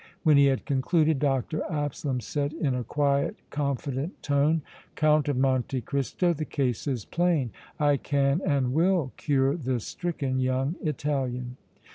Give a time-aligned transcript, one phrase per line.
[0.23, 1.61] When he had concluded Dr.
[1.69, 4.63] Absalom said, in a quiet, confident tone:
[4.95, 7.51] "Count of Monte Cristo, the case is plain.
[7.79, 11.57] I can and will cure this stricken young Italian!"